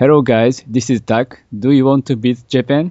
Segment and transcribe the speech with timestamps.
[0.00, 1.36] Hello guys, this is Doug.
[1.52, 2.90] Do you want to beat Japan?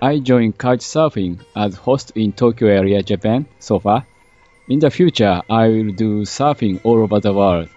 [0.00, 4.06] I joined Couchsurfing as host in Tokyo area, Japan so far.
[4.66, 7.68] In the future, I will do surfing all over the world.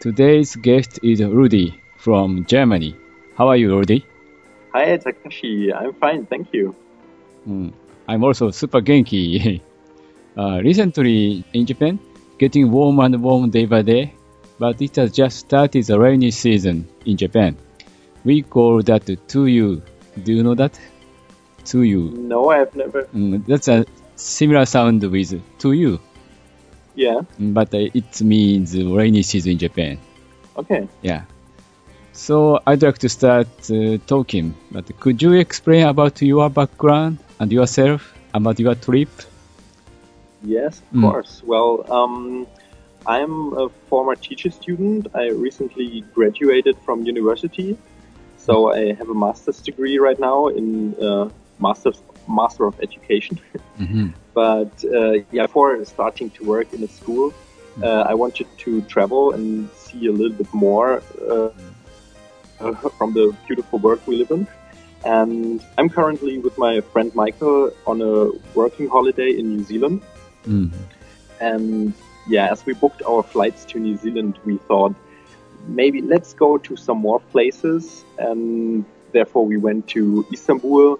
[0.00, 2.96] Today's guest is Rudy from Germany.
[3.36, 4.04] How are you, Rudy?
[4.72, 5.72] Hi, Takashi.
[5.72, 6.74] I'm fine, thank you.
[7.48, 7.72] Mm,
[8.08, 9.60] I'm also super genki.
[10.36, 12.00] uh, recently in Japan,
[12.36, 14.12] getting warm and warm day by day,
[14.58, 17.56] but it has just started the rainy season in Japan.
[18.24, 19.82] We call that Tuyu.
[20.22, 20.78] Do you know that?
[21.64, 22.12] Tuyu.
[22.12, 23.04] No, I've never.
[23.14, 23.84] Mm, that's a
[24.16, 25.98] similar sound with Tuyu,
[26.94, 29.98] Yeah, but uh, it means rainy season in Japan.
[30.56, 30.88] okay.
[31.02, 31.22] Yeah.
[32.12, 37.50] So I'd like to start uh, talking, but could you explain about your background and
[37.52, 39.08] yourself, about your trip?
[40.44, 41.10] Yes, of Mm.
[41.10, 41.42] course.
[41.44, 42.46] Well, um,
[43.06, 45.08] I'm a former teacher student.
[45.14, 47.76] I recently graduated from university,
[48.36, 53.40] so I have a master's degree right now in uh, master's master of education.
[53.74, 54.10] Mm-hmm.
[54.34, 57.34] but uh, yeah, before starting to work in a school,
[57.82, 61.50] uh, I wanted to travel and see a little bit more uh,
[62.60, 64.46] uh, from the beautiful world we live in.
[65.04, 70.02] And I'm currently with my friend Michael on a working holiday in New Zealand.
[70.46, 70.70] Mm.
[71.40, 71.92] And
[72.26, 74.94] yeah, as we booked our flights to New Zealand, we thought
[75.66, 78.04] maybe let's go to some more places.
[78.18, 80.98] And therefore, we went to Istanbul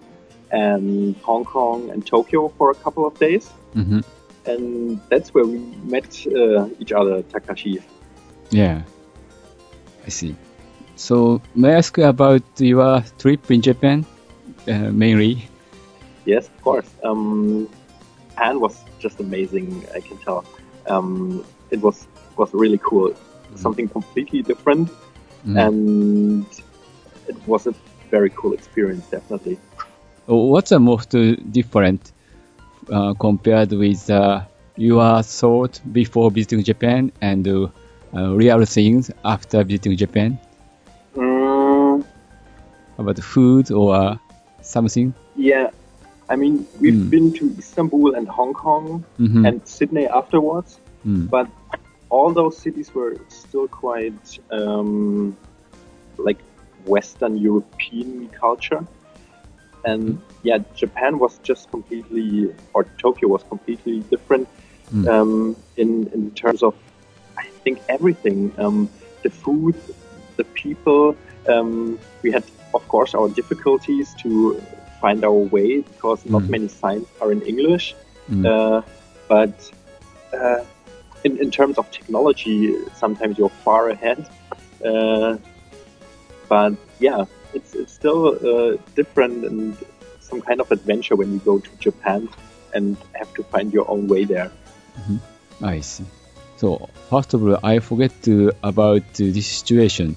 [0.50, 3.50] and Hong Kong and Tokyo for a couple of days.
[3.75, 4.00] Mm-hmm.
[4.47, 7.83] And that's where we met uh, each other, Takashi.
[8.50, 8.83] Yeah,
[10.06, 10.36] I see.
[10.97, 14.05] So may I ask you about your trip in Japan,
[14.69, 15.48] uh, mainly?
[16.25, 16.89] Yes, of course.
[17.02, 17.69] Um,
[18.30, 19.86] Japan was just amazing.
[19.95, 20.45] I can tell.
[20.89, 23.15] Um, it was was really cool.
[23.57, 24.89] Something completely different,
[25.47, 25.57] Mm.
[25.67, 26.47] and
[27.29, 27.75] it was a
[28.11, 29.05] very cool experience.
[29.11, 29.59] Definitely.
[30.27, 32.13] What's the most uh, different
[32.91, 34.41] uh, compared with uh,
[34.77, 37.69] your thought before visiting Japan and uh,
[38.17, 40.39] uh, real things after visiting Japan?
[41.17, 42.05] Mm,
[42.98, 44.19] About food or
[44.63, 45.14] something?
[45.37, 45.69] yeah,
[46.29, 47.11] I mean we've Mm.
[47.11, 49.45] been to Istanbul and Hong Kong Mm-hmm.
[49.47, 51.29] and Sydney afterwards, Mm.
[51.29, 51.48] but
[52.11, 55.37] all those cities were still quite um,
[56.17, 56.39] like
[56.87, 58.87] Western European culture.
[59.85, 64.48] And yeah, Japan was just completely, or Tokyo was completely different
[64.93, 65.09] Mm.
[65.09, 66.75] um, in in terms of,
[67.39, 68.53] I think everything.
[68.59, 68.89] Um,
[69.23, 69.75] the food,
[70.37, 71.17] the people.
[71.48, 72.45] Um, we had,
[72.75, 74.61] of course, our difficulties to
[75.01, 76.51] find our way because not Mm.
[76.51, 77.95] many signs are in English.
[78.31, 78.45] Mm.
[78.45, 78.83] Uh,
[79.29, 79.57] but
[80.37, 80.61] uh,
[81.24, 84.29] in, in terms of technology, sometimes you're far ahead.
[84.85, 85.39] Uh,
[86.48, 87.24] but yeah,
[87.55, 89.77] it's, it's still uh, different and
[90.20, 92.29] some kind of adventure when you go to Japan
[92.74, 94.51] and have to find your own way there.
[95.63, 96.05] I see.
[96.57, 100.17] So first of all, I forget to, about uh, this situation.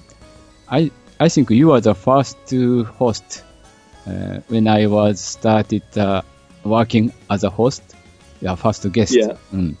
[0.68, 3.42] I I think you are the first to host
[4.06, 6.22] uh, when I was started uh,
[6.62, 7.82] working as a host.
[8.40, 9.14] Yeah, first guest.
[9.14, 9.36] Yeah.
[9.52, 9.76] Mm.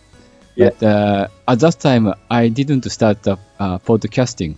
[0.58, 0.70] Yeah.
[0.70, 4.56] But uh, at that time, I didn't start the uh, podcasting.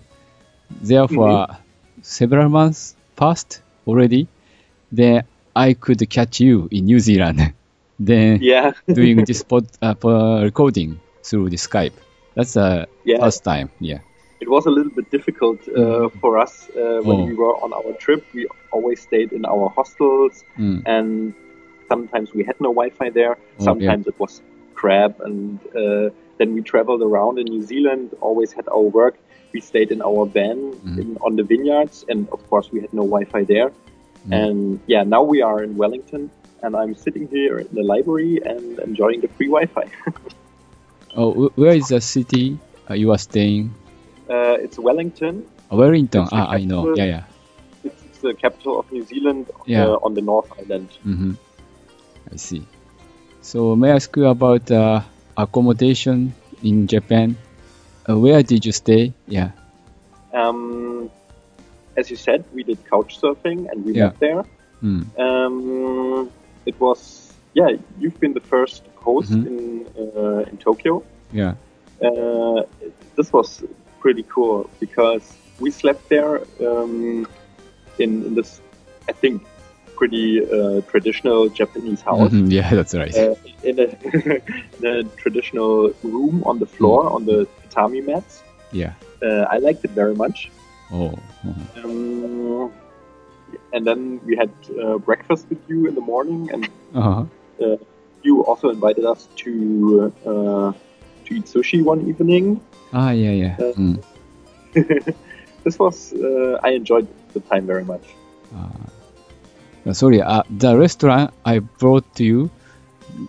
[0.80, 1.48] Therefore,
[2.02, 4.28] several months passed already.
[4.92, 5.24] Then
[5.54, 7.52] I could catch you in New Zealand.
[8.00, 9.94] then Yeah, doing this pod, uh,
[10.42, 11.92] recording through the Skype.
[12.34, 13.18] That's the yeah.
[13.20, 13.70] first time.
[13.80, 13.98] Yeah.
[14.40, 17.24] It was a little bit difficult uh, for us uh, when Oh.
[17.26, 18.24] we were on our trip.
[18.32, 20.82] We always stayed in our hostels, Mm.
[20.86, 21.34] and
[21.88, 23.36] sometimes we had no Wi-Fi there.
[23.58, 24.40] Oh, Sometimes it was
[24.80, 26.06] crap, and uh,
[26.38, 28.06] then we traveled around in New Zealand.
[28.28, 29.14] Always had our work.
[29.54, 30.98] We stayed in our van Mhm.
[31.02, 33.70] in, on the vineyards, and of course we had no Wi-Fi there.
[34.28, 34.32] Mm.
[34.42, 34.58] And
[34.92, 36.22] yeah, now we are in Wellington,
[36.62, 39.86] and I'm sitting here in the library and enjoying the free Wi-Fi.
[41.16, 42.46] Oh, where is the city
[42.88, 43.64] uh, you are staying?
[44.30, 45.34] uh, it's Wellington.
[45.72, 46.22] Uh, Wellington.
[46.22, 46.94] It's Ah, I know.
[46.94, 47.24] Yeah, yeah.
[47.82, 49.86] It's, it's the capital of New Zealand Yeah.
[49.90, 50.88] uh, on the North Island.
[51.02, 51.32] hmm
[52.32, 52.62] I see.
[53.42, 55.00] So may I ask you about uh,
[55.36, 57.36] accommodation in Japan?
[58.08, 59.12] Uh, where did you stay?
[59.26, 59.50] Yeah.
[60.32, 61.10] Um,
[61.96, 64.12] as you said, we did couch surfing and we Yeah.
[64.20, 64.44] there.
[64.82, 65.04] Mm.
[65.18, 66.30] Um,
[66.66, 67.70] it was yeah.
[67.98, 69.46] You've been the first host Mhm.
[69.46, 69.58] in
[69.98, 71.02] uh, in Tokyo.
[71.32, 71.54] Yeah.
[72.00, 72.62] Uh,
[73.16, 73.62] this was
[74.00, 75.24] pretty cool because
[75.58, 77.26] we slept there um,
[77.98, 78.60] in, in this,
[79.08, 79.42] I think,
[80.00, 82.32] pretty uh, traditional Japanese house.
[82.32, 83.14] Mhm, Yeah, that's right.
[83.14, 83.34] Uh,
[83.70, 83.86] in, a,
[84.78, 88.42] in a traditional room on the floor on the tatami mats.
[88.72, 88.92] Yeah.
[89.22, 90.38] Uh, I liked it very much.
[90.92, 91.12] Oh.
[91.44, 91.64] mhm.
[91.84, 92.72] Um,
[93.74, 94.50] and then we had
[94.82, 96.62] uh, breakfast with you in the morning, and
[97.00, 97.24] Uh-huh.
[97.64, 97.76] uh,
[98.26, 99.52] you also invited us to
[100.30, 100.70] uh,
[101.26, 102.44] to eat sushi one evening.
[102.92, 103.54] Ah, yeah, yeah.
[103.76, 103.96] Mm.
[105.64, 105.96] this was
[106.28, 108.06] uh, I enjoyed the time very much.
[108.56, 108.86] Uh,
[109.92, 112.50] sorry, uh, the restaurant I brought to you,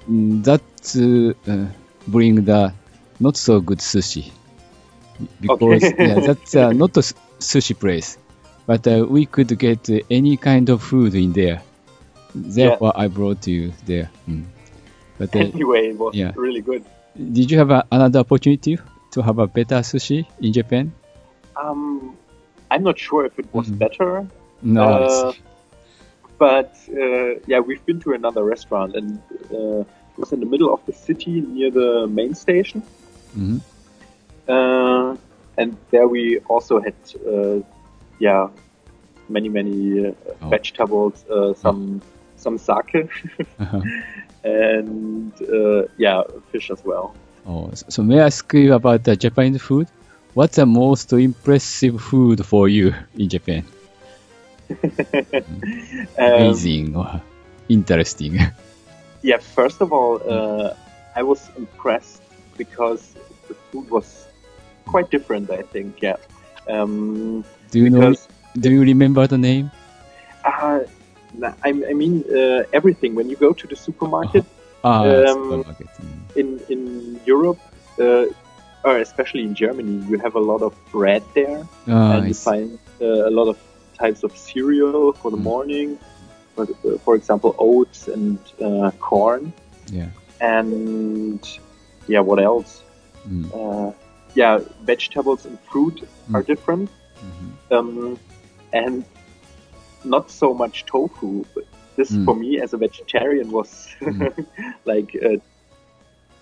[0.10, 0.62] mm, that
[0.96, 1.68] uh, uh,
[2.08, 2.74] bring the
[3.20, 4.32] not so good sushi.
[5.40, 6.08] Because Okay.
[6.08, 7.02] yeah, that's uh, not a
[7.40, 8.18] sushi place,
[8.66, 11.62] but uh, we could get uh, any kind of food in there.
[12.34, 14.10] Therefore, I brought you there.
[14.28, 14.46] Mm.
[15.18, 16.32] But uh, Anyway, it was yeah.
[16.36, 16.84] really good.
[17.16, 18.80] did you have a, another opportunity
[19.12, 20.92] to have a better sushi in Japan?
[21.62, 22.16] Um,
[22.72, 23.78] I'm not sure if it was Mhm.
[23.78, 24.28] better,
[24.64, 24.84] No.
[24.84, 25.34] Uh.
[26.42, 29.22] But uh, yeah, we've been to another restaurant, and
[29.54, 32.82] uh, it was in the middle of the city near the main station.
[33.38, 33.62] Mhm.
[34.50, 35.16] Uh,
[35.60, 36.98] and there we also had,
[37.34, 37.58] uh,
[38.20, 38.50] yeah,
[39.30, 39.78] many many
[40.08, 40.50] uh, Oh.
[40.50, 42.02] vegetables, uh, some
[42.44, 43.06] some sake,
[43.64, 43.82] Uh-huh.
[44.44, 47.14] and uh, yeah, fish as well.
[47.46, 49.88] Oh, so so may I ask you about the Japanese food?
[50.34, 52.88] What's the most impressive food for you
[53.22, 53.64] in Japan?
[56.18, 57.22] Um, Amazing or
[57.70, 58.40] interesting.
[59.24, 60.74] Yeah, first of all, uh,
[61.16, 62.24] I was impressed
[62.58, 63.14] because
[63.48, 64.26] the food was
[64.88, 65.52] quite different.
[65.52, 66.18] I think, yeah.
[66.68, 68.16] Um, Do you know?
[68.58, 69.70] Do you remember the name?
[70.44, 70.80] uh,
[71.64, 73.14] I, I mean uh, everything.
[73.14, 74.44] When you go to the supermarket
[74.84, 75.88] Ah, Um, supermarket.
[76.36, 76.82] In in
[77.26, 77.62] Europe,
[78.02, 78.26] uh,
[78.84, 82.80] or especially in Germany, you have a lot of bread there, Ah, and you find
[82.98, 83.58] uh, a lot of
[84.04, 85.50] types of cereal for the Mm.
[85.52, 85.90] morning.
[86.56, 88.38] For, uh, for example, oats and
[88.68, 89.44] uh, corn,
[90.00, 90.10] yeah.
[90.58, 91.42] and
[92.14, 92.72] yeah, what else?
[93.30, 93.46] Mm.
[93.60, 93.92] uh,
[94.42, 94.54] yeah,
[94.92, 95.98] vegetables and fruit
[96.36, 96.48] are Mm.
[96.52, 96.90] different,
[97.28, 97.50] Mhm.
[97.78, 98.18] um,
[98.84, 99.04] and
[100.04, 101.32] not so much tofu.
[101.56, 101.66] But
[101.98, 102.26] this, Mm.
[102.26, 103.70] for me as a vegetarian, was
[104.02, 104.46] Mm.
[104.92, 105.38] like uh,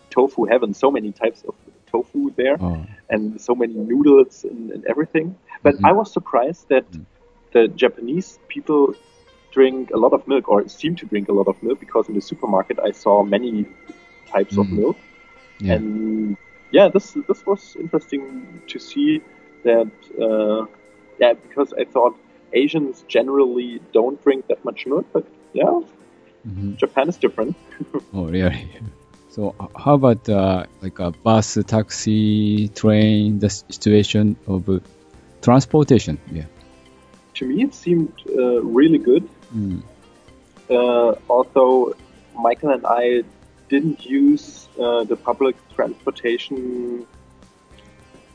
[0.09, 0.73] tofu heaven.
[0.73, 1.55] So many types of
[1.91, 2.81] tofu there, Oh,
[3.13, 5.27] and so many noodles and, and everything.
[5.65, 5.89] But Mhm.
[5.89, 7.05] I was surprised that Mm.
[7.53, 8.93] The Japanese people
[9.51, 12.15] drink a lot of milk, or seem to drink a lot of milk, because in
[12.15, 13.65] the supermarket I saw many
[14.31, 14.77] types of Mm.
[14.77, 14.97] milk.
[15.59, 15.73] yeah.
[15.75, 16.37] And
[16.71, 19.21] yeah, this this was interesting to see
[19.63, 19.91] that.
[20.25, 20.65] Uh,
[21.19, 22.15] yeah, because I thought
[22.53, 25.81] Asians generally don't drink that much milk, but yeah,
[26.47, 26.77] Mhm.
[26.77, 27.55] Japan is different.
[28.13, 28.69] Oh, really?
[29.29, 34.79] So, how about uh, like a bus, taxi, train, the situation of uh,
[35.41, 36.17] transportation?
[36.31, 36.45] Yeah.
[37.35, 39.27] To me, it seemed uh, really good.
[39.55, 39.81] Mm.
[40.69, 41.95] Uh, although
[42.35, 43.23] Michael and I
[43.69, 47.05] didn't use uh, the public transportation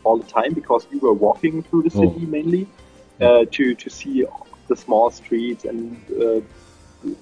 [0.05, 2.01] all the time because we were walking through the Oh.
[2.03, 2.67] city mainly
[3.21, 4.25] uh, to to see
[4.69, 6.41] the small streets and uh,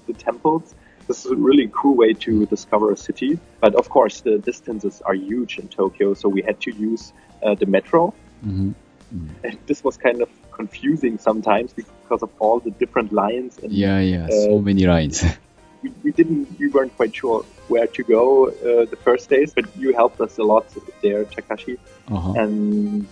[0.07, 0.73] the, temples.
[1.07, 3.37] This is a really cool way to discover a city.
[3.59, 7.55] But of course, the distances are huge in Tokyo, so we had to use uh,
[7.55, 8.13] the metro.
[8.41, 8.71] hmm
[9.43, 13.99] And this was kind of confusing sometimes because of all the different lines and Yeah,
[13.99, 14.27] yeah.
[14.29, 15.23] so Uh, many lines.
[15.83, 19.65] we, we didn't we weren't quite sure where to go uh, the first days but
[19.81, 20.65] you helped us a lot
[21.01, 21.75] there takashi
[22.15, 22.33] uh-huh.
[22.41, 23.05] and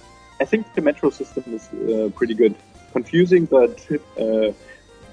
[0.43, 2.55] i think the metro system is uh, pretty good
[2.93, 3.75] confusing but
[4.23, 4.51] uh,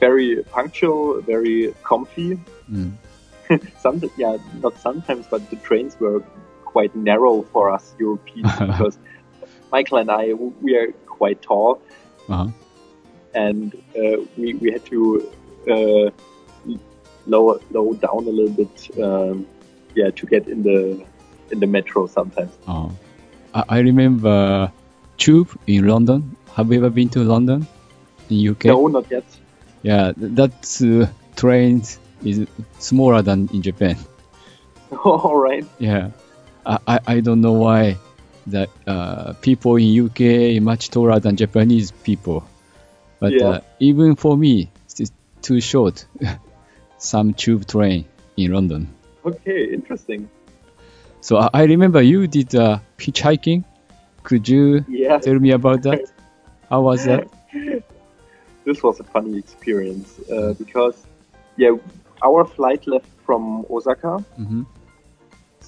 [0.01, 1.59] very punctual very
[1.91, 2.31] comfy
[2.71, 2.93] Mm.
[3.85, 6.21] some yeah not sometimes but the trains were
[6.73, 8.97] quite narrow for us europeans because
[9.73, 10.33] michael and i
[10.63, 11.81] we are quite tall
[12.29, 12.49] Uh-huh.
[13.35, 14.99] and uh, we we had to
[15.75, 16.11] uh,
[17.27, 19.47] lower low down a little bit, um,
[19.95, 20.79] yeah, to get in the
[21.53, 22.53] in the metro sometimes.
[22.67, 22.89] Uh,
[23.55, 24.73] I, I remember
[25.17, 26.37] Tube in London.
[26.57, 27.67] Have you ever been to London
[28.31, 28.65] in UK?
[28.65, 29.25] No, not yet.
[29.83, 31.07] Yeah, th- that uh,
[31.37, 31.83] train
[32.25, 32.47] is
[32.79, 33.97] smaller than in Japan.
[35.05, 35.65] All right.
[35.79, 36.11] Yeah,
[36.67, 37.97] I, I, I don't know why
[38.51, 42.45] that uh, people in UK are much taller than Japanese people.
[43.21, 43.49] But Yeah.
[43.49, 45.13] uh, even for me, it's
[45.43, 46.07] too short.
[46.99, 48.89] Some tube train in London.
[49.25, 50.29] Okay, interesting.
[51.21, 53.65] So I, I remember you did uh, hitchhiking.
[54.23, 56.01] Could you Yeah, tell me about that?
[56.71, 57.29] How was that?
[58.65, 61.07] this was a funny experience uh, because
[61.57, 61.71] yeah,
[62.23, 64.63] our flight left from Osaka, hmm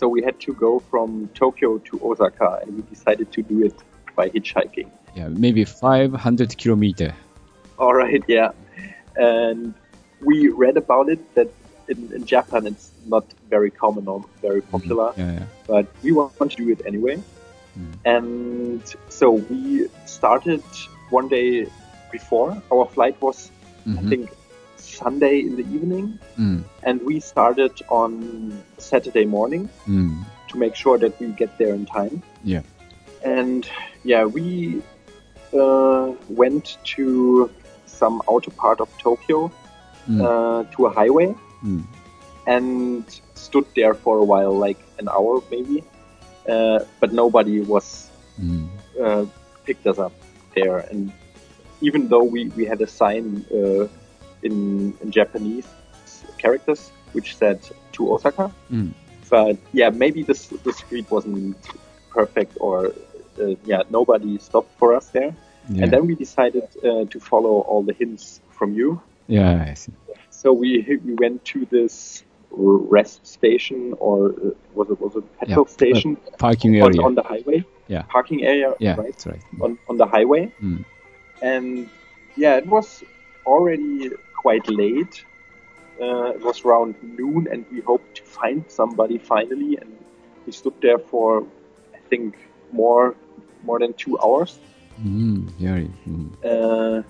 [0.01, 3.77] so we had to go from Tokyo to Osaka, and we decided to do it
[4.17, 4.89] by hitchhiking.
[5.15, 7.15] Yeah, maybe 500 kilometer.
[7.79, 8.53] All right, yeah.
[9.17, 9.75] And
[10.23, 11.49] we read about it that
[11.89, 15.45] in, in Japan it's not very common or very popular, Yeah, yeah.
[15.67, 17.17] but we want to do it anyway.
[17.79, 17.95] Mm.
[18.17, 20.63] And so we started
[21.11, 21.67] one day
[22.11, 22.51] before.
[22.73, 23.51] Our flight was,
[23.87, 24.09] I Mhm.
[24.09, 24.31] think,
[24.97, 26.65] Sunday in the evening, mm.
[26.83, 30.25] and we started on Saturday morning mm.
[30.49, 32.23] to make sure that we get there in time.
[32.45, 32.63] Yeah,
[33.25, 33.69] and
[34.05, 34.83] yeah, we
[35.53, 37.51] uh, went to
[37.87, 39.53] some outer part of Tokyo
[40.09, 40.21] mm.
[40.21, 41.29] uh, to a highway
[41.61, 41.83] hmm.
[42.47, 43.05] and
[43.35, 45.85] stood there for a while, like an hour maybe,
[46.49, 48.67] uh, but nobody was hmm.
[49.03, 49.27] uh,
[49.65, 50.13] picked us up
[50.55, 51.13] there and
[51.81, 53.87] even though we, we had a sign uh,
[54.43, 55.67] in, in Japanese
[56.39, 57.61] characters, which said
[57.93, 58.53] to Osaka.
[58.71, 58.93] Mm.
[59.29, 61.57] But yeah, maybe this the street wasn't
[62.11, 62.93] perfect, or
[63.41, 65.35] uh, yeah, nobody stopped for us there.
[65.69, 65.85] Yeah.
[65.85, 69.01] And then we decided uh, to follow all the hints from you.
[69.29, 69.93] Yeah, I see.
[70.31, 75.67] So we we went to this rest station, or uh, was it was a petrol
[75.69, 76.17] yeah, station?
[76.39, 77.65] Parking area on the highway.
[77.87, 78.75] Yeah, parking area.
[78.81, 79.13] Yeah, right.
[79.13, 79.43] That's right.
[79.61, 80.51] On on the highway.
[80.61, 80.85] Mm.
[81.43, 81.89] And
[82.37, 83.05] yeah, it was
[83.47, 85.25] already quite late.
[86.01, 89.77] Uh, it was around noon, and we hoped to find somebody finally.
[89.81, 89.91] And
[90.47, 91.45] we stood there for,
[91.99, 92.37] I think,
[92.73, 93.15] more
[93.69, 94.59] more than two hours.
[95.03, 95.51] Mm.
[96.09, 96.29] Mm.
[96.51, 97.03] Uh,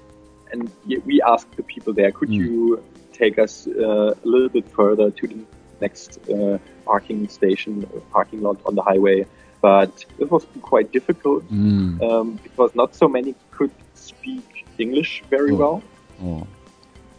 [0.52, 0.70] and
[1.08, 2.40] we asked the people there, "Could mm.
[2.42, 2.82] you
[3.12, 5.40] take us uh, a little bit further to the
[5.80, 7.72] next uh, parking station,
[8.16, 9.18] parking lot on the highway?"
[9.60, 12.02] But it was quite difficult mm.
[12.06, 15.60] um, because not so many could speak English very oh.
[15.62, 15.82] well.
[16.24, 16.46] Oh.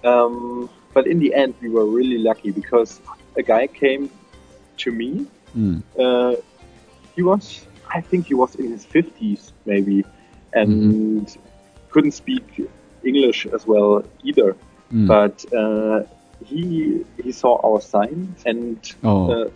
[0.03, 3.01] Um, but in the end, we were really lucky because
[3.37, 4.09] a guy came
[4.77, 5.27] to me.
[5.55, 5.81] Mm.
[5.97, 6.41] Uh,
[7.15, 10.03] he was, I think, he was in his fifties maybe,
[10.53, 11.37] and mm.
[11.89, 12.69] couldn't speak
[13.03, 14.55] English as well either.
[14.91, 15.07] Mm.
[15.07, 16.03] But uh,
[16.45, 18.77] he he saw our sign and.
[19.03, 19.31] Oh.
[19.31, 19.49] Uh,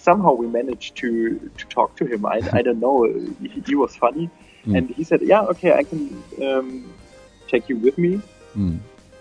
[0.00, 2.24] somehow we managed to, to talk to him.
[2.24, 3.04] I, I don't know.
[3.42, 4.30] He, he was funny.
[4.64, 4.76] Hmm.
[4.76, 6.92] And he said, Yeah, okay, I can um,
[7.48, 8.16] take you with me.
[8.54, 8.78] Hmm.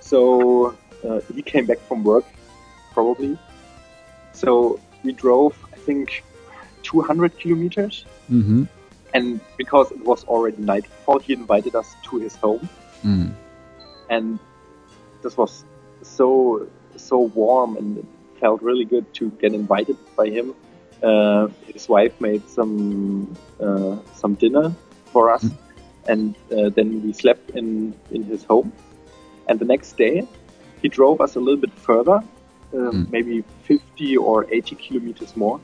[0.09, 0.75] So
[1.07, 2.25] uh, he came back from work,
[2.93, 3.37] probably.
[4.33, 6.23] So we drove, I think,
[6.81, 8.05] 200 kilometers.
[8.31, 8.63] Mm-hmm.
[9.13, 12.67] And because it was already nightfall, he invited us to his home.
[13.03, 13.33] Mm.
[14.09, 14.39] And
[15.21, 15.63] this was
[16.01, 18.05] so so warm and
[18.39, 20.55] felt really good to get invited by him.
[21.03, 24.73] Uh, his wife made some uh, some dinner
[25.05, 25.55] for us, mm.
[26.07, 28.71] and uh, then we slept in in his home.
[29.49, 30.25] And the next day,
[30.81, 32.23] he drove us a little bit further,
[32.73, 33.11] um, mm.
[33.11, 35.59] maybe 50 or 80 kilometers more.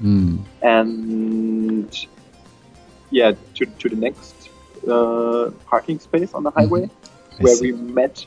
[0.00, 0.44] Mm.
[0.60, 2.06] And
[3.10, 4.50] yeah, to, to the next
[4.88, 6.58] uh, parking space on the hmm.
[6.60, 7.44] highway mm-hmm.
[7.44, 7.72] where see.
[7.72, 8.26] we met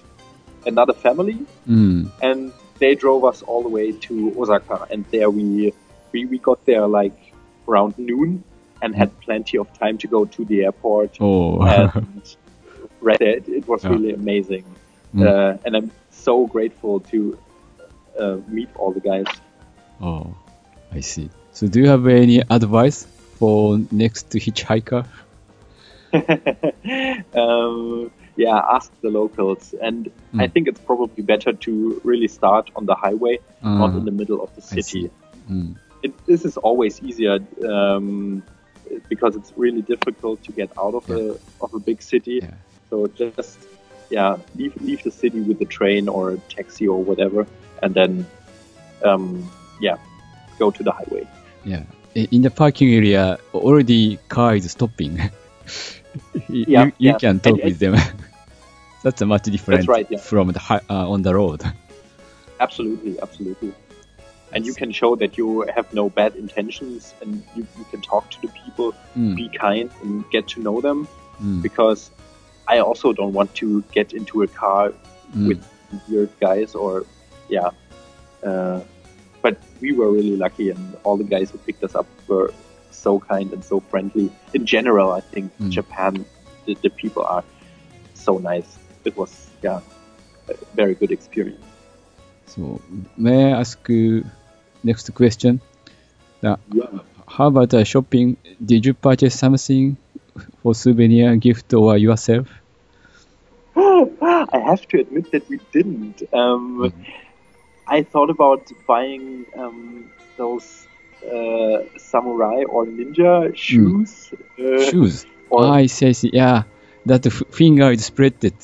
[0.66, 1.46] another family.
[1.68, 2.12] Mm.
[2.22, 4.88] And they drove us all the way to Osaka.
[4.90, 5.74] And there we,
[6.12, 7.34] we, we got there like
[7.68, 8.44] around noon
[8.82, 9.20] and had hmm.
[9.22, 11.18] plenty of time to go to the airport.
[11.20, 11.62] Oh.
[11.64, 12.36] and
[13.22, 13.90] it, it was yeah.
[13.90, 14.66] really amazing.
[15.16, 15.24] Mm.
[15.26, 17.38] uh, and I'm so grateful to
[18.20, 19.26] uh, meet all the guys
[20.02, 20.36] Oh,
[20.92, 21.30] I see.
[21.52, 23.08] So do you have any advice
[23.40, 25.06] for next to hitchhiker?
[27.34, 29.74] um, yeah, ask the locals.
[29.82, 30.54] And I Mm.
[30.54, 34.42] think it's probably better to really start on the highway, not in Uh, the middle
[34.42, 35.10] of the city.
[35.50, 35.76] ん。
[36.04, 38.44] It, this is always easier um,
[39.10, 42.40] because it's really difficult to get out of a of a big city.
[42.44, 42.52] Yeah.
[42.90, 43.58] So just
[44.10, 47.48] yeah, leave leave the city with the train or a taxi or whatever,
[47.82, 48.26] and then
[49.04, 49.98] um, yeah,
[50.60, 51.28] go to the highway.
[51.64, 51.84] Yeah,
[52.14, 55.18] in the parking area, already car is stopping.
[56.48, 57.18] you, yeah, you yeah.
[57.18, 57.96] can talk and, with them.
[59.04, 60.18] that's much different right, yeah.
[60.18, 61.64] from the high, uh, on the road.
[62.60, 63.74] Absolutely, absolutely.
[64.54, 68.32] And you can show that you have no bad intentions, and you, you can talk
[68.32, 69.36] to the people, mm.
[69.36, 71.06] be kind, and get to know them.
[71.42, 71.62] Mm.
[71.62, 72.12] Because
[72.68, 74.94] I also don't want to get into a car
[75.36, 75.62] うん with
[76.10, 77.06] weird guys or
[77.50, 77.70] yeah.
[78.44, 78.80] Uh,
[79.42, 82.50] but we were really lucky, and all the guys who picked us up were
[82.92, 84.28] so kind and so friendly.
[84.58, 85.70] In general, I think Mm.
[85.70, 86.26] Japan,
[86.66, 87.44] the, the people are
[88.14, 88.70] so nice.
[89.04, 89.32] It was
[89.64, 89.80] yeah,
[90.50, 91.64] a very good experience.
[92.48, 92.82] So,
[93.18, 94.26] may I ask you
[94.84, 95.62] next question?
[96.42, 96.58] Yeah.
[97.28, 98.38] How about uh, shopping?
[98.64, 99.98] Did you purchase something
[100.66, 102.48] for souvenir, gift, or yourself?
[103.76, 106.24] I have to admit that we didn't.
[106.34, 106.92] Um,
[107.88, 110.88] I thought about buying um, those
[111.24, 114.34] uh, samurai or ninja shoes.
[114.60, 115.28] Uh, Shoes.
[115.52, 116.32] Or, ah, I see, I see.
[116.34, 116.64] Yeah,
[117.06, 118.56] that the f- finger is spreaded.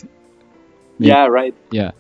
[0.98, 1.53] yeah, right.
[1.70, 1.91] Yeah.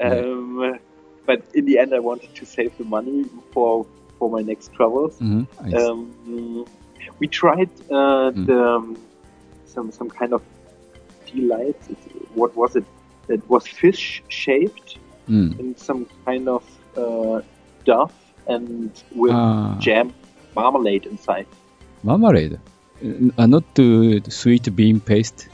[0.00, 0.78] Um,
[1.26, 3.86] but in the end, I wanted to save the money for
[4.20, 5.18] for my next travels.
[5.18, 5.42] hmm
[5.74, 6.64] Um,
[7.20, 8.46] We tried uh, Mm.
[8.46, 8.96] the um,
[9.78, 10.42] some some kind of
[11.30, 11.80] delight.
[12.34, 12.86] what was it?
[13.28, 15.50] It was fish shaped mm.
[15.60, 16.64] in some kind of
[16.96, 17.40] uh,
[18.54, 19.76] and with ah.
[19.78, 20.12] jam
[20.56, 21.46] marmalade inside.
[22.02, 22.58] Marmalade,
[23.38, 25.48] uh, not the sweet bean paste.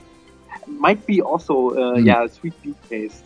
[0.66, 2.06] Might be also uh, mm.
[2.08, 3.24] yeah sweet bean paste.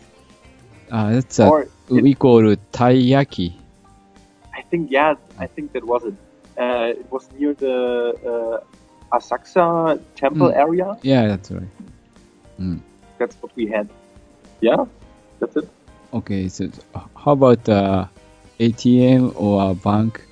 [0.91, 3.49] Ah, that's or we it, call it taiyaki.
[4.57, 6.17] I think yeah, I think that was it.
[6.57, 7.75] Uh, it was near the
[8.31, 8.57] uh,
[9.11, 10.55] Asakusa temple Mm.
[10.57, 10.97] area.
[11.01, 11.67] Yeah, that's right.
[12.59, 12.79] Mm.
[13.17, 13.89] That's what we had.
[14.61, 14.85] Yeah,
[15.39, 15.67] that's it.
[16.13, 18.05] Okay, so uh, how about uh,
[18.59, 20.25] ATM or a bank?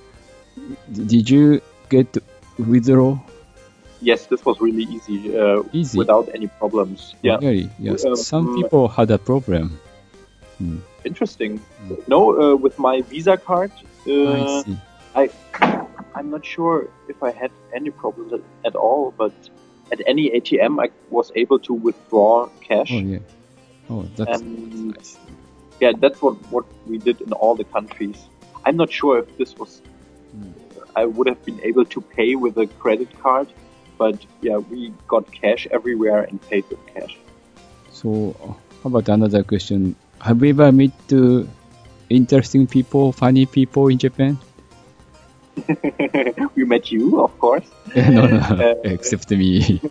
[0.92, 2.16] Did you get
[2.58, 3.18] withdraw
[4.00, 5.36] Yes, this was really easy.
[5.36, 5.98] Uh, easy?
[5.98, 7.14] without any problems.
[7.22, 7.68] Yeah, Really?
[7.78, 8.04] Yes.
[8.04, 9.78] Um, Some people had a problem.
[11.04, 11.60] interesting.
[11.86, 12.08] Mm.
[12.08, 13.72] No, uh, with my Visa card,
[14.06, 14.78] I uh, see.
[16.14, 19.12] I'm not sure if I had any problems at, at all.
[19.16, 19.32] But
[19.92, 22.90] at any ATM, I was able to withdraw cash.
[22.92, 23.18] Oh yeah.
[23.90, 25.18] Oh, that's And- nice.
[25.80, 28.18] Yeah, that's what what we did in all the countries.
[28.64, 29.80] I'm not sure if this was.
[30.36, 30.52] Mm.
[30.96, 33.46] I would have been able to pay with a credit card,
[33.96, 37.16] but yeah, we got cash everywhere and paid with cash.
[37.92, 38.46] So, uh,
[38.82, 39.94] how about another question?
[40.20, 41.44] Have you ever met uh,
[42.10, 44.36] interesting people, funny people in Japan?
[46.56, 47.68] we met you, of course.
[47.96, 49.80] no, no, Uh, except me.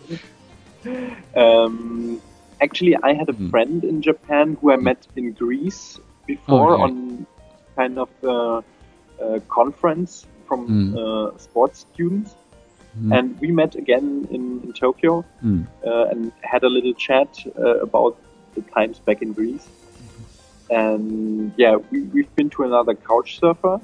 [1.36, 2.20] Um,
[2.60, 3.50] actually, I had a Hmm.
[3.50, 7.26] friend in Japan who I met in Greece before on
[7.76, 8.62] kind of uh,
[9.20, 10.96] a conference from Hmm.
[10.96, 12.34] uh, sports students,
[12.98, 15.66] Mm, and we met again in, in Tokyo mm.
[15.86, 18.16] uh, and had a little chat uh, about
[18.54, 19.68] the times back in Greece.
[20.70, 23.78] And yeah, we, we've been to another couch surfer,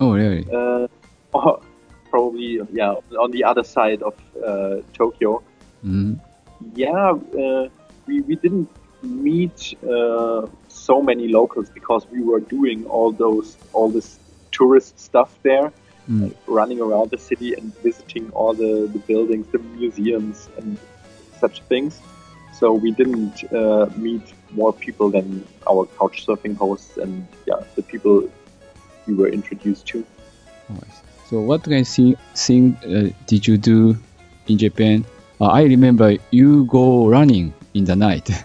[0.00, 0.46] Oh, really?
[0.52, 0.86] uh,
[1.34, 1.60] or
[2.10, 4.14] probably yeah on the other side of
[4.44, 5.42] uh, Tokyo.
[5.84, 6.18] Mm.
[6.74, 7.68] Yeah, uh,
[8.06, 8.70] we, we didn't
[9.02, 14.18] meet uh, so many locals because we were doing all those all this
[14.52, 15.72] tourist stuff there,
[16.08, 16.34] Mm.
[16.46, 20.76] running around the city and visiting all the, the buildings, the museums, and
[21.40, 21.98] such things.
[22.52, 27.82] So we didn't uh, meet more people than our couch surfing hosts and yeah the
[27.82, 28.30] people
[29.06, 30.04] we were introduced to.
[30.70, 30.78] Oh.
[31.34, 33.98] So, what kind of thing, thing uh, did you do
[34.46, 35.04] in Japan?
[35.40, 38.30] Uh, I remember you go running in the night.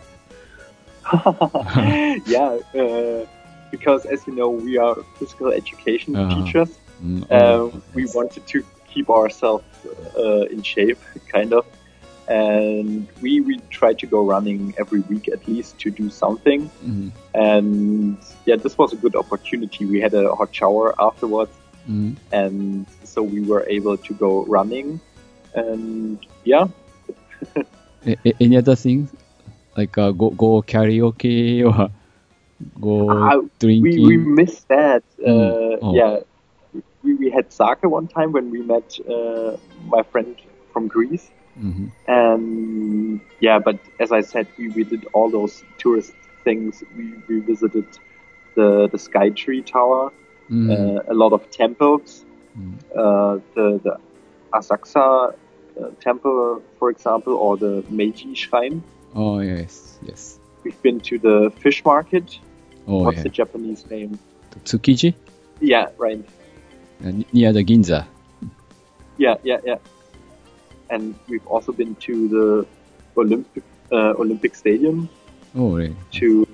[2.25, 3.28] yeah, uh,
[3.69, 6.34] because as you know, we are physical education Uh-huh.
[6.36, 6.80] teachers.
[7.06, 9.65] Mm, oh, we wanted to keep ourselves
[10.17, 10.97] uh, in shape,
[11.32, 11.65] kind of,
[12.28, 16.71] and we we try to go running every week at least to do something.
[16.84, 19.86] Mm, And yeah, this was a good opportunity.
[19.86, 21.54] We had a hot shower afterwards,
[21.88, 22.15] mm.
[22.32, 25.00] and so we were able to go running.
[25.54, 26.68] And yeah,
[28.39, 29.10] any other things?
[29.78, 31.89] Like uh, go, go karaoke or
[32.80, 34.04] go Uh, drinking?
[34.04, 35.04] we we missed that.
[35.26, 35.80] Uh, Mm.
[35.82, 35.96] Oh.
[35.96, 36.20] Yeah,
[37.04, 39.56] we, we had sake one time when we met uh,
[39.88, 40.36] my friend
[40.74, 41.32] from Greece.
[41.58, 41.92] Mhm.
[42.08, 46.13] And yeah, but as I said, we, we did all those tourist
[46.44, 46.84] things.
[46.98, 47.86] We, we visited
[48.56, 50.12] the the Sky Tree Tower,
[50.49, 50.69] Mm.
[50.71, 52.25] uh, a lot of temples,
[52.57, 52.73] Mm.
[52.95, 53.97] uh, the the
[54.51, 55.33] Asakusa
[55.79, 58.81] uh, temple, for example, or the Meiji Shrine.
[59.15, 60.39] Oh, yes, yes.
[60.63, 62.39] We've been to the fish market.
[62.88, 63.23] Oh, What's yeah.
[63.23, 64.17] the Japanese name?
[64.65, 65.13] Tsukiji?
[65.62, 66.25] Yeah, right.
[67.33, 68.05] Near the Ginza.
[69.17, 69.77] Yeah, yeah, yeah.
[70.89, 72.65] And we've also been to the
[73.15, 75.07] Olympic uh, Olympic Stadium,
[75.55, 75.95] Oh, really?
[76.19, 76.47] to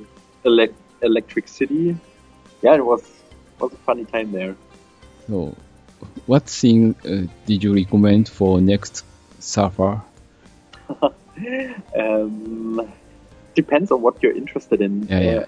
[0.44, 1.96] elec- Electric City.
[2.62, 3.02] Yeah, it was
[3.60, 4.56] was a funny time there.
[5.28, 5.56] So,
[6.26, 9.04] what thing uh, did you recommend for next
[9.40, 10.02] surfer?
[11.98, 12.94] Um,
[13.56, 15.08] depends on what you're interested in.
[15.08, 15.46] Yeah, yeah.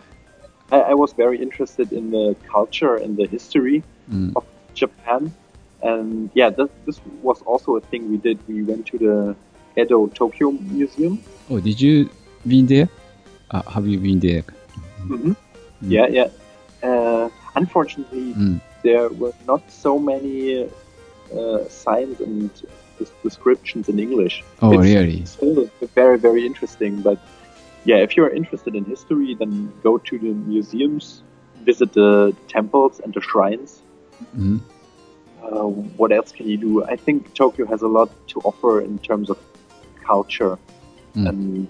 [0.71, 4.31] Uh, I, I was very interested in the culture and the history Mm.
[4.35, 5.33] of Japan,
[5.81, 8.39] and yeah, that, this was also a thing we did.
[8.47, 9.35] We went to the
[9.81, 11.19] Edo Tokyo Museum.
[11.49, 12.09] Oh, did you
[12.45, 12.87] been there?
[13.51, 14.43] Uh, have you been there?
[15.07, 15.33] hmm
[15.81, 16.27] Yeah, yeah.
[16.81, 17.29] Uh,
[17.61, 18.59] unfortunately, Mm.
[18.83, 20.69] there were not so many
[21.37, 22.49] uh, signs and
[23.23, 24.35] descriptions in English.
[24.61, 25.25] Oh, It's really?
[25.25, 26.93] Still very, very interesting.
[27.07, 27.17] But
[27.89, 29.53] yeah, if you're interested in history, then
[29.87, 31.05] go to the museums,
[31.69, 33.81] visit the temples and the shrines.
[34.37, 34.59] Mm.
[35.43, 35.67] Uh,
[35.99, 36.71] what else can you do?
[36.93, 39.37] I think Tokyo has a lot to offer in terms of
[40.11, 40.57] culture.
[41.15, 41.29] Mm.
[41.29, 41.67] And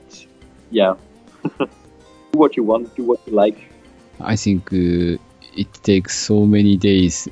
[0.72, 0.94] yeah,
[1.60, 1.68] do
[2.44, 3.58] what you want, do what you like.
[4.20, 5.18] I think uh,
[5.58, 7.28] it takes so many days.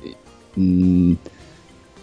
[0.56, 1.16] Mm,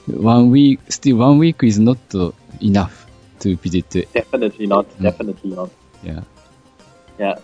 [0.08, 2.32] one week, still one week is not uh,
[2.62, 3.06] enough
[3.40, 3.90] to visit.
[4.14, 4.90] Definitely not.
[4.98, 5.02] Mm.
[5.04, 5.70] Definitely not.
[6.04, 6.22] Yeah.
[7.20, 7.36] Yeah,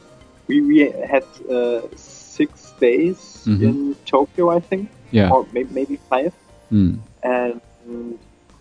[0.47, 0.77] we we
[1.13, 3.61] had uh, six days Mhm.
[3.61, 5.31] in Tokyo, I think, Yeah.
[5.31, 6.33] or maybe, maybe five,
[6.71, 6.99] Mm.
[7.23, 7.61] and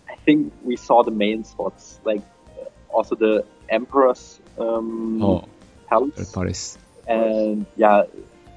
[0.09, 2.21] I think we saw the main spots, like
[2.59, 5.43] uh, also the Emperor's um, Oh,
[5.89, 6.77] Palace, Paris.
[7.07, 8.03] and yeah,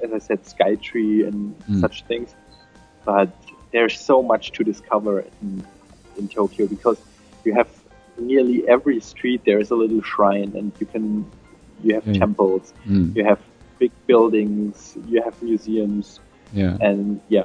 [0.03, 1.81] as I said, Skytree and Mm.
[1.81, 2.35] such things.
[3.05, 3.31] But
[3.73, 5.65] there's so much to discover in,
[6.19, 6.99] in Tokyo because
[7.45, 7.71] you have
[8.19, 11.25] nearly every street there is a little shrine, and you can
[11.85, 12.19] you have Mm.
[12.19, 13.17] temples, Mm.
[13.17, 13.41] you have
[13.79, 16.21] big buildings, you have museums,
[16.53, 16.77] Yeah.
[16.81, 17.45] and yeah,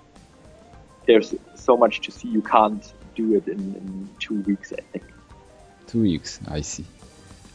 [1.07, 2.27] there's so much to see.
[2.27, 2.83] You can't
[3.15, 5.05] do it in, in two weeks, I think.
[5.87, 6.85] Two weeks, I see.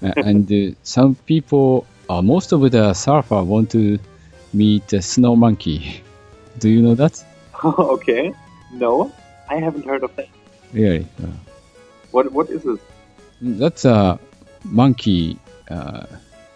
[0.01, 3.99] And uh, some people, uh, most of the surfer want to
[4.53, 6.03] meet the snow monkey.
[6.59, 7.23] Do you know that?
[7.65, 8.33] okay,
[8.73, 9.13] no,
[9.49, 10.29] I haven't heard of that.
[10.73, 11.07] Really?
[11.23, 11.27] Uh,
[12.11, 12.81] What what is it?
[13.41, 14.19] that's a
[14.65, 15.37] monkey
[15.71, 16.07] uh,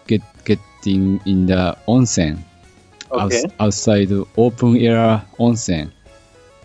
[0.07, 2.39] get getting in the onsen
[3.11, 5.91] Okay, outs- outside the open air onsen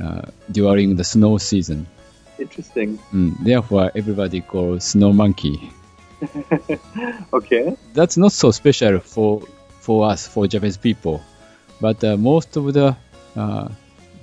[0.00, 1.86] uh, during the snow season.
[2.38, 2.98] interesting.
[3.12, 5.70] Mm, therefore, everybody calls snow monkey.
[7.32, 9.42] Okay, that's not so special for
[9.82, 11.20] for us for Japanese people,
[11.80, 12.96] but uh, most of the
[13.36, 13.68] uh,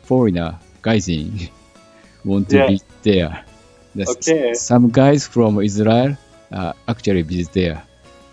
[0.04, 1.50] foreigner gaijin
[2.26, 2.68] want to Yeah.
[2.68, 3.46] be there.
[3.96, 4.54] There's Okay.
[4.54, 6.16] Some guys from Israel
[6.52, 7.84] uh, actually visit there.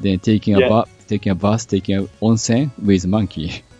[0.00, 3.62] Then taking a bath, taking a bus, taking a onsen with monkey.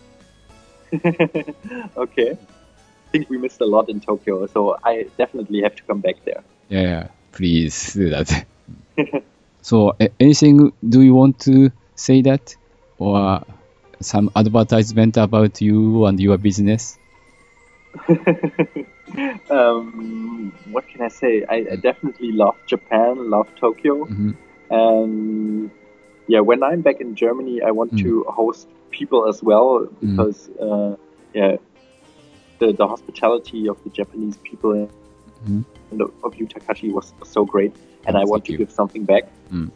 [1.97, 2.31] okay.
[2.31, 6.15] I think we missed a lot in Tokyo, so I definitely have to come back
[6.25, 6.43] there.
[6.69, 8.45] Yeah, yeah, please do that.
[9.61, 12.55] so, anything do you want to say that,
[12.97, 13.41] or
[14.01, 16.97] some advertisement about you and your business?
[19.49, 21.43] um, what can I say?
[21.49, 24.31] I, I definitely love Japan, love Tokyo, hmm
[24.69, 25.71] and
[26.27, 30.95] yeah, when I'm back in Germany, I want to host people as well because uh,
[31.33, 31.55] yeah,
[32.59, 34.89] the the hospitality of the Japanese people
[35.47, 35.63] Mhm.
[35.91, 37.73] and of Yu Takashi was so great,
[38.05, 38.57] and I want to you.
[38.57, 39.23] give something back.
[39.51, 39.71] Mm.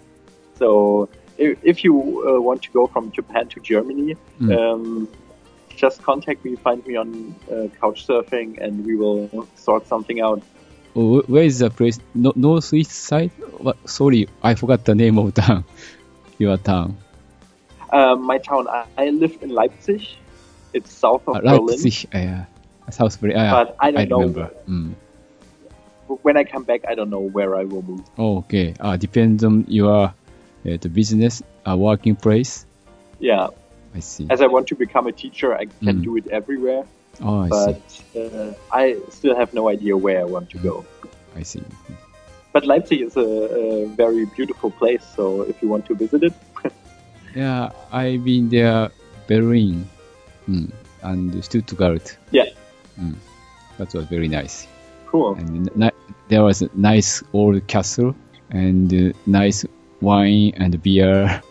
[0.55, 1.07] So
[1.37, 1.93] if, if you
[2.27, 4.57] uh, want to go from Japan to Germany, Mm.
[4.57, 5.07] um,
[5.75, 10.41] just contact me, find me on uh, Couchsurfing, and we will sort something out.
[10.95, 11.99] Oh, where is the place?
[12.13, 13.31] No, northeast side?
[13.57, 13.77] What?
[13.89, 15.63] Sorry, I forgot the name of town.
[16.37, 16.97] Your town.
[17.93, 20.07] Um, my town, I, I live in Leipzig.
[20.73, 21.65] It's south of Uh, Berlin.
[21.67, 22.07] Leipzig.
[22.13, 22.43] Uh,
[22.91, 23.37] South Berlin.
[23.37, 24.17] Uh, But I don't know.
[24.19, 24.51] remember.
[24.67, 24.93] Mm.
[26.23, 28.01] When I come back, I don't know where I will move.
[28.17, 28.73] Oh, okay.
[28.79, 30.13] Uh, depends on your
[30.65, 32.65] uh, the business, uh, working place.
[33.19, 33.47] Yeah,
[33.95, 34.27] I see.
[34.29, 36.03] as I want to become a teacher, I can Mm.
[36.03, 36.83] do it everywhere,
[37.21, 38.19] Oh, I but see.
[38.19, 40.85] uh, I still have no idea where I want to go.
[41.35, 41.61] I see.
[42.53, 46.33] But Leipzig is a, a very beautiful place, so if you want to visit it,
[47.35, 48.89] Yeah, I've been there,
[49.27, 49.87] Berlin,
[50.49, 50.69] mm,
[51.01, 52.17] and Stuttgart.
[52.31, 52.45] Yeah.
[52.99, 53.15] Mm.
[53.77, 54.67] That was very nice.
[55.07, 55.35] cool.
[55.35, 55.69] and
[56.29, 58.15] there was a nice old castle
[58.49, 59.65] and uh, nice
[60.01, 61.41] wine and beer.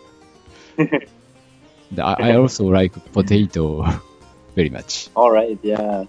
[1.97, 3.85] I also like potato
[4.55, 5.09] very much.
[5.15, 6.05] All right, yeah.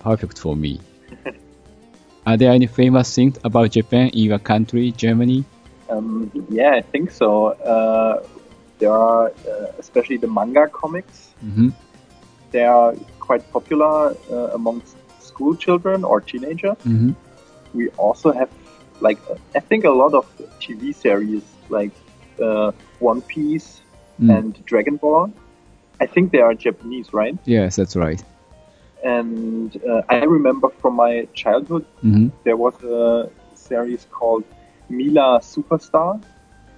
[0.00, 0.80] Perfect for me.
[2.26, 5.44] Are there any famous things about Japan in your country, Germany?
[5.88, 7.48] Um, yeah, I think so.
[7.48, 8.26] Uh,
[8.78, 11.34] there are, uh, especially the manga comics.
[11.40, 11.68] hmm
[12.50, 16.76] They are quite popular uh, amongst school children or teenagers.
[16.82, 17.10] hmm
[17.74, 18.48] We also have,
[19.00, 19.18] like,
[19.54, 20.26] I think a lot of
[20.60, 21.92] TV series like
[22.42, 23.82] uh, One Piece
[24.20, 24.30] Mm.
[24.36, 25.30] and Dragon Ball.
[26.00, 27.36] I think they are Japanese, right?
[27.44, 28.22] Yes, that's right.
[29.04, 34.44] And uh, I remember from my childhood hmm there was a series called
[34.88, 36.20] Mila Superstar.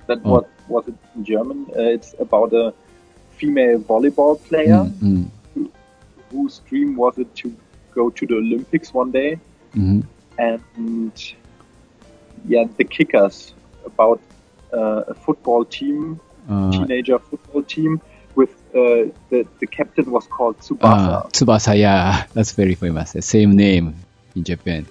[0.07, 0.31] That Oh.
[0.33, 1.67] was was it in German.
[1.77, 2.73] Uh, it's about a
[3.39, 5.25] female volleyball player mm
[6.31, 7.55] whose dream was it to
[7.95, 9.39] go to the Olympics one day.
[9.75, 10.01] hmm
[10.39, 10.63] And
[12.47, 14.21] yeah, the kickers about
[14.73, 18.01] a football team, Uh, teenager football team,
[18.35, 21.09] with uh, the the captain was called Tsubasa.
[21.09, 23.13] uh, Tsubasa, yeah, that's very famous.
[23.13, 23.95] The same name
[24.37, 24.87] in Japan.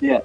[0.00, 0.20] Yeah,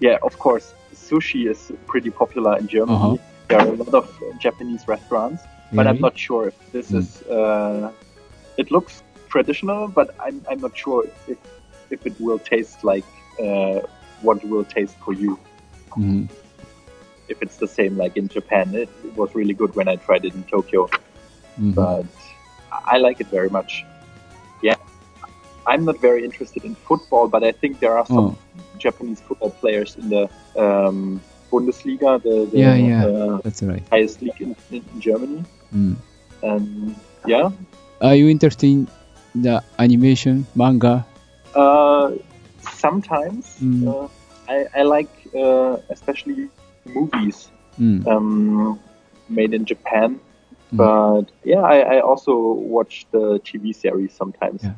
[0.00, 0.18] yeah.
[0.22, 2.96] Of course, sushi is pretty popular in Germany.
[2.96, 3.16] Uh-huh.
[3.48, 4.06] There are a lot of
[4.40, 5.42] Japanese restaurants,
[5.72, 6.98] but I'm not sure if this Mm.
[6.98, 7.22] is.
[7.30, 7.90] Uh,
[8.56, 11.38] it looks traditional, but I'm I'm not sure if
[11.94, 13.06] if it will taste like
[13.38, 13.78] uh,
[14.26, 15.38] what will taste for you.
[15.96, 16.28] Mhm.
[17.32, 20.22] If it's the same like in Japan, it, it was really good when I tried
[20.28, 20.80] it in Tokyo,
[21.60, 21.74] Mhm.
[21.80, 22.06] but
[22.94, 23.72] I like it very much.
[24.68, 24.76] Yeah,
[25.70, 28.36] I'm not very interested in football, but I think there are some Oh.
[28.84, 30.22] Japanese football players in the
[30.64, 30.98] um,
[31.50, 33.04] Bundesliga, the, the Yeah, yeah.
[33.06, 33.82] Uh, That's right.
[33.94, 35.40] highest league in, in Germany.
[35.74, 35.94] Mm.
[36.50, 36.66] And
[37.32, 37.48] yeah,
[38.06, 38.88] Are you interested in
[39.46, 40.94] the animation, manga?
[41.62, 42.06] uh,
[42.84, 43.82] sometimes Mm.
[43.88, 44.08] uh,
[44.54, 45.12] I, I like
[45.44, 46.48] uh, especially
[46.84, 48.06] movies Mm.
[48.06, 48.78] um,
[49.28, 50.20] made in Japan.
[50.72, 50.76] Mm.
[50.76, 54.62] But yeah, I, I also watch the TV series sometimes.
[54.62, 54.74] Yeah.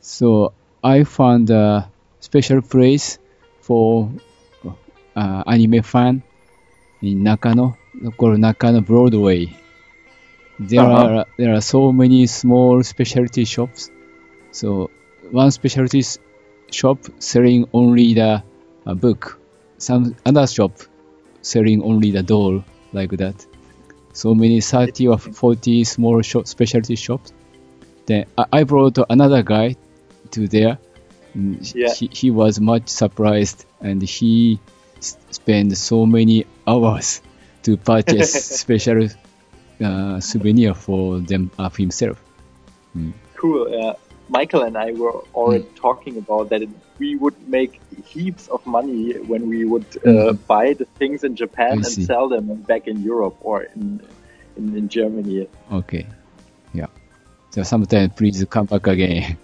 [0.00, 1.88] So I found a
[2.20, 3.18] special place
[3.60, 4.10] for
[5.14, 6.22] uh, anime fan
[7.02, 7.76] in Nakano,
[8.16, 9.54] called Nakano Broadway.
[10.58, 11.20] There Uh-huh.
[11.20, 13.90] are there are so many small specialty shops.
[14.52, 14.90] So
[15.30, 16.02] one specialty
[16.70, 18.42] shop selling only the
[18.86, 19.38] uh, book,
[19.78, 20.72] some other shop
[21.46, 23.46] selling only the doll like that.
[24.12, 27.32] So many 30 or 40 small shop, specialty shops.
[28.06, 29.76] Then I, I brought another guy
[30.32, 30.78] to there.
[31.36, 31.92] Mm, Yeah.
[31.92, 34.58] He, he was much surprised and he
[34.98, 37.20] s- spent so many hours
[37.64, 38.32] to purchase
[38.62, 39.08] special
[39.84, 42.18] uh, souvenir for them of himself.
[43.36, 43.68] Cool.
[43.68, 43.94] Uh,
[44.28, 45.74] Michael and I were already Mm.
[45.76, 46.62] talking about that
[46.98, 50.38] we would make heaps of money when we would uh, Mm.
[50.46, 52.04] buy the things in Japan I and see.
[52.04, 54.00] sell them back in Europe or in
[54.56, 55.46] in, in Germany.
[55.70, 56.06] Okay.
[56.74, 56.86] Yeah.
[57.50, 59.36] So sometime please come back again.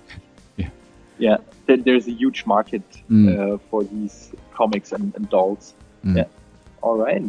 [1.18, 3.29] Yeah, there, there's a huge market Mm.
[3.29, 5.75] uh, for these comics and, and dolls.
[6.05, 6.16] Mm.
[6.16, 6.29] Yeah.
[6.81, 7.23] All right.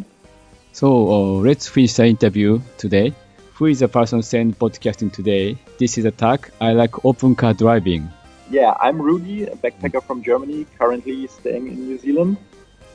[0.72, 3.12] So uh, let's finish the interview today.
[3.54, 5.56] Who is the person saying podcasting today?
[5.78, 6.50] This is a tag.
[6.60, 8.10] I like open car driving.
[8.50, 12.36] Yeah, I'm Rudy, a backpacker from Germany, currently staying in New Zealand,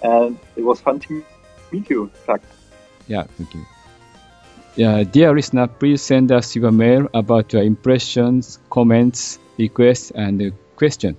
[0.04, 1.24] and it was fun to
[1.72, 2.12] meet you.
[2.26, 2.41] Tuck.
[3.08, 3.65] Yeah, thank you.
[4.76, 10.50] Yeah, dear listener, please send us your mail about your impressions, comments, requests, and uh,
[10.76, 11.15] question.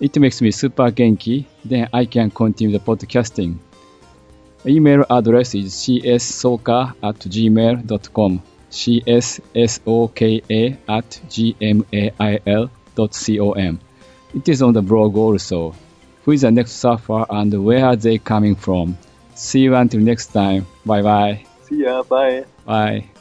[0.00, 1.46] It makes me super genki.
[1.64, 3.58] Then I can continue the podcasting.
[4.66, 8.42] Email address is cssoka at gmail.com.
[8.74, 10.26] cssoka
[10.88, 12.58] at gmail.com.
[14.34, 15.74] It is on the blog also.
[16.24, 18.96] Who is the next surfer and where are they coming from?
[19.34, 20.66] See you until next time.
[20.84, 21.44] Bye bye.
[21.68, 22.02] See ya.
[22.02, 22.44] Bye.
[22.66, 23.13] Bye.